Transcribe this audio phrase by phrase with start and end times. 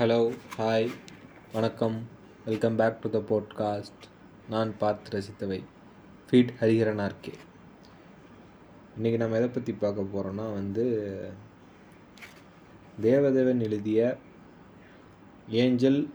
[0.00, 0.90] Hello hi
[1.52, 2.06] வணக்கம்.
[2.44, 4.04] Welcome back to the podcast
[4.48, 5.62] நான் பார்த்து ரசித்தவை.
[6.30, 7.32] ஃபீட் ஹரிஹரனார்கே
[8.98, 10.84] இன்றைக்கி நம்ம எதை பற்றி பார்க்க போகிறோன்னா வந்து
[13.00, 14.16] தேவதேவன் எழுதிய
[15.48, 16.08] ஏஞ்சல்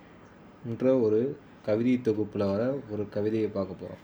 [0.66, 4.04] என்ற ஒரு கவிதை தொகுப்பில் வர ஒரு கவிதையை பார்க்க போகிறோம்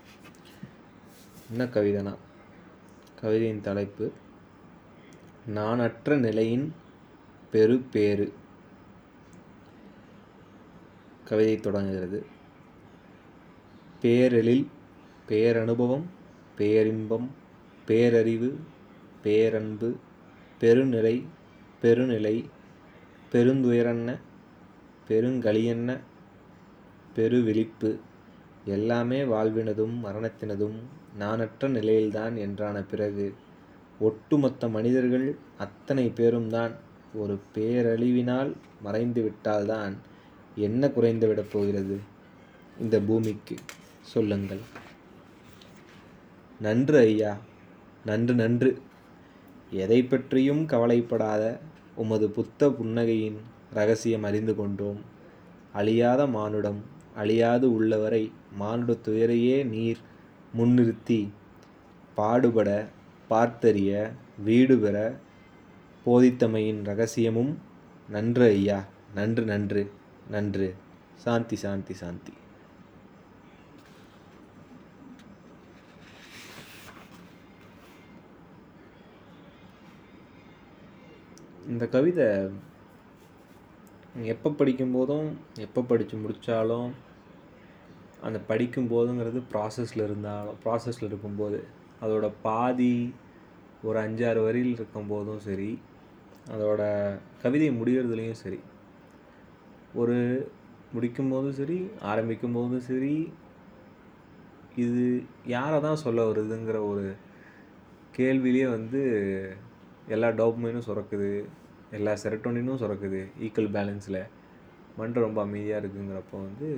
[1.50, 2.14] என்ன கவிதைனா?
[3.20, 4.12] கவிதையின் தலைப்பு
[5.54, 6.74] நானற்ற நிலையின்
[7.50, 8.32] பெரு பேரு
[11.32, 12.18] கவிதை தொடங்குகிறது.
[14.02, 14.64] பேரெழில்
[15.28, 16.06] பேரனுபவம்
[16.56, 17.28] பேரின்பம்
[17.88, 18.50] பேரறிவு
[19.22, 19.88] பேரன்பு
[20.60, 21.14] பெருநிறை
[21.82, 22.34] பெருநிலை
[23.32, 24.10] பெருந்துயரன்ன
[25.08, 25.90] பெருங்களியென்ன
[27.16, 27.90] பெருவிழிப்பு
[28.66, 30.78] எல்லாமே வாழ்வினதும் மரணத்தினதும்
[31.18, 33.26] நானற்ற நிலையில்தான் என்றான பிறகு
[34.00, 35.26] ஒட்டுமொத்த மனிதர்கள்
[35.58, 36.74] அத்தனை பேரும் தான்
[37.14, 39.94] ஒரு பேரழிவினால் மறைந்து விட்டால்தான்
[40.56, 41.98] என்ன குறைந்து விடப் போகிறது?
[42.80, 43.56] இந்த பூமிக்கு.
[44.00, 44.58] சொல்லுங்கள்.
[46.60, 47.38] நன்று ஐயா
[48.06, 48.80] நன்று நன்று.
[49.70, 51.60] எதை பற்றியும் கவலைப்படாத
[51.94, 53.36] உமது புத்த புன்னகையின்
[53.72, 55.00] ரகசியம் அறிந்து கொண்டோம்.
[55.72, 56.82] அழியாத மானுடம்
[57.14, 59.98] அழியாது உள்ளவரை மானுட துயரையே நீர்
[60.58, 61.28] முன்னிறுத்தி
[62.14, 62.88] பாடுபட
[63.30, 64.10] பார்த்தறிய
[64.44, 65.18] வீடு பெற
[66.06, 67.58] போதித்தமையின் ரகசியமும்
[68.08, 69.90] நன்று ஐயா நன்று நன்று.
[70.30, 70.74] நன்று.
[71.24, 72.32] சாந்தி சாந்தி சாந்தி.
[81.66, 82.26] இந்த கவிதை
[84.14, 85.28] எப்போ படிக்கும்போதும்
[85.60, 86.90] எப்போ படித்து முடித்தாலும்
[88.22, 91.64] அந்த படிக்கும் போதுங்கிறது ப்ராசஸில் இருந்தாலும் ப்ராசஸில் இருக்கும்போது
[92.02, 93.12] அதோட பாதி
[93.84, 95.78] ஒரு அஞ்சாறு வரியில் இருக்கும்போதும் சரி
[96.52, 96.82] அதோட
[97.42, 98.60] கவிதை முடிகிறதுலேயும் சரி
[99.94, 100.18] ஒரு
[100.92, 103.14] முடிக்கும் போதும் சரி ஆரம்பிக்கும் போதும் சரி
[104.76, 105.02] இது
[105.46, 107.04] யாரை தான் சொல்ல வருதுங்கிற ஒரு
[108.12, 109.00] கேள்வியிலே வந்து
[110.08, 111.32] எல்லா டோப்மைனும் சுரக்குது
[111.90, 114.22] எல்லா செரட்டோனினும் சுரக்குது ஈக்குவல் பேலன்ஸில்
[114.96, 116.68] மண்டை ரொம்ப அமைதியாக இருக்குங்கிறப்போ வந்து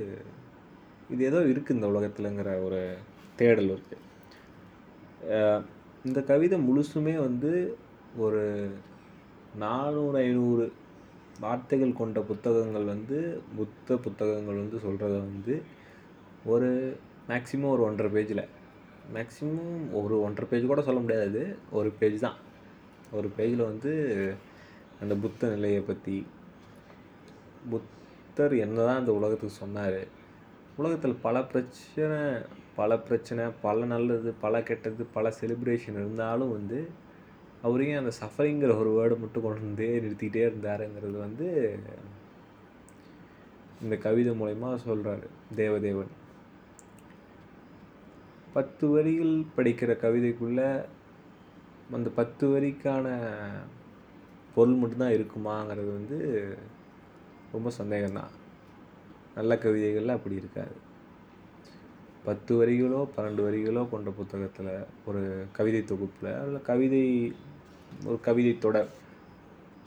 [1.11, 2.81] இது ஏதோ இருக்குது இந்த உலகத்துலங்கிற ஒரு
[3.37, 4.03] தேடல் இருக்குது
[6.05, 7.53] இந்த கவிதை முழுசுமே வந்து
[8.17, 8.43] ஒரு
[9.57, 10.65] நானூறு ஐநூறு
[11.41, 15.63] வார்த்தைகள் கொண்ட புத்தகங்கள் வந்து புத்த புத்தகங்கள் வந்து சொல்கிறத வந்து
[16.45, 16.97] ஒரு
[17.29, 18.49] மேக்ஸிமம் ஒரு ஒன்றரை பேஜில்
[19.15, 21.57] மேக்ஸிமம் ஒரு ஒன்றரை பேஜ் கூட சொல்ல முடியாது.
[21.71, 22.35] ஒரு பேஜ் தான்.
[23.13, 23.93] ஒரு பேஜில் வந்து
[25.01, 26.27] அந்த புத்த நிலையை பற்றி
[27.71, 30.07] புத்தர் என்ன தான் அந்த உலகத்துக்கு சொன்னார்
[30.77, 32.43] உலகத்தில் பல பிரச்சனை
[32.75, 36.89] பல பிரச்சனை பல நல்லது பல கெட்டது பல செலிப்ரேஷன் இருந்தாலும் வந்து
[37.65, 41.79] அவரையும் அந்த சஃபரிங்கிற ஒரு வேர்டை மட்டும் கொண்டு வந்து நிறுத்திக்கிட்டே இருந்தாருங்கிறது வந்து
[43.83, 45.27] இந்த கவிதை மூலயமா சொல்கிறாரு
[45.57, 46.13] தேவதேவன்.
[48.53, 50.69] பத்து வரிகள் படிக்கிற கவிதைக்குள்ளே
[51.93, 53.07] அந்த பத்து வரிக்கான
[54.55, 56.19] பொருள் மட்டும்தான் இருக்குமாங்கிறது வந்து
[57.53, 58.33] ரொம்ப சந்தேகம்தான்.
[59.35, 60.75] நல்ல கவிதைகளில் அப்படி இருக்காது.
[62.25, 67.35] பத்து வரிகளோ பன்னெண்டு வரிகளோ கொண்ட புத்தகத்தில் ஒரு கவிதை தொகுப்பில் அதில் கவிதை
[68.09, 68.91] ஒரு கவிதை தொடர்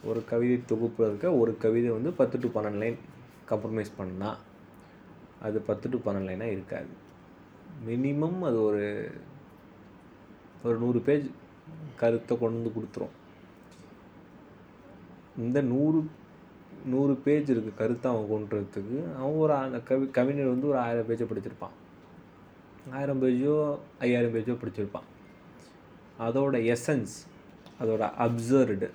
[0.09, 2.99] ஒரு கவிதை தொகுப்பில் இருக்க ஒரு கவிதை வந்து பத்து டு பன்னெண்டு லைன்
[3.51, 4.39] கம்ப்ரமைஸ் பண்ணால்
[5.45, 6.91] அது பத்து டு பன்னெண்டு லைனாக இருக்காது.
[7.87, 8.85] மினிமம் அது ஒரு
[10.65, 11.27] ஒரு நூறு பேஜ்
[12.01, 13.15] கருத்தை கொண்டு வந்து கொடுத்துரும்.
[15.43, 15.99] இந்த நூறு
[16.93, 21.25] நூறு பேஜ் இருக்குது கருத்தை அவன் கொண்டுறதுக்கு அவன் ஒரு அந்த கவி கவிஞர் வந்து ஒரு ஆயிரம் பேஜை
[21.31, 21.75] படிச்சிருப்பான்.
[22.97, 23.55] ஆயிரம் பேஜோ
[24.05, 25.07] ஐயாயிரம் பேஜோ படிச்சிருப்பான்.
[26.27, 27.15] அதோட எசன்ஸ்
[27.81, 28.89] அதோட அப்சர்டு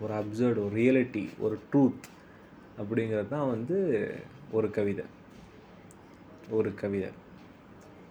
[0.00, 2.06] ஒரு அப்சர்டு ஒரு ரியாலிட்டி ஒரு ட்ரூத்
[2.80, 3.76] அப்படிங்கிறது தான் வந்து
[4.50, 5.04] ஒரு கவிதை.
[6.50, 7.08] ஒரு கவிதை.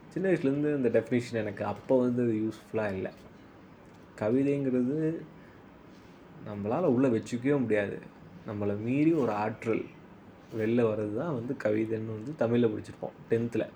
[0.09, 3.11] சின்ன வயசுலேருந்து இந்த டெஃபினேஷன் எனக்கு அப்போ வந்து அது யூஸ்ஃபுல்லாக இல்லை.
[4.19, 5.21] கவிதைங்கிறது
[6.47, 7.99] நம்மளால் உள்ளே வச்சுக்கவே முடியாது.
[8.47, 9.83] நம்மளை மீறி ஒரு ஆற்றல்
[10.57, 13.17] வெளில வர்றது தான் வந்து கவிதைன்னு வந்து தமிழில் படிச்சிருப்போம்.
[13.29, 13.67] டென்த்தில்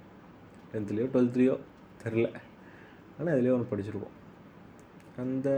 [0.73, 1.57] டென்த்துலேயோ டுவெல்த்துலேயோ
[2.03, 2.29] தெரில
[3.19, 4.15] ஆனால் இதுலேயோ ஒன்று படிச்சிருப்போம்.
[5.17, 5.49] அந்த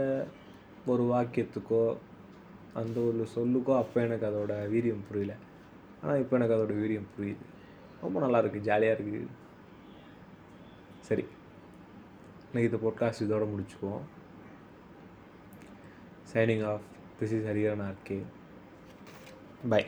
[0.92, 1.96] ஒரு வாக்கியத்துக்கோ
[2.80, 5.34] அந்த ஒரு சொல்லுக்கோ அப்போ எனக்கு அதோட வீரியம் புரியல.
[6.02, 7.46] ஆனால் இப்போ எனக்கு அதோட வீரியம் புரியுது.
[8.00, 9.26] ரொம்ப நல்லா இருக்குது ஜாலியாக இருக்குது
[11.08, 11.24] சரி.
[12.52, 14.04] இன்னைக்கு இந்த பொட்காஸ்ட் இதோடு முடிச்சுக்குவோம்.
[16.32, 16.86] Signing off
[17.18, 18.18] this is Hariharan RK
[19.72, 19.84] bye